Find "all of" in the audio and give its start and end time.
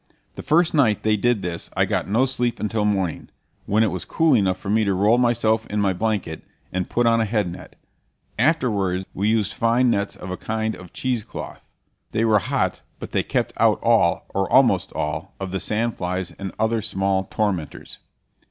14.93-15.51